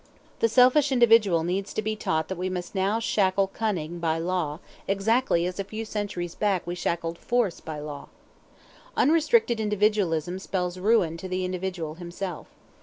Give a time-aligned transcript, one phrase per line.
[0.39, 4.57] The selfish individual needs to be taught that we must now shackle cunning by law
[4.87, 8.07] exactly as a few centuries back we shackled force by law.
[8.97, 12.47] Unrestricted individualism spells ruin to the individual himself.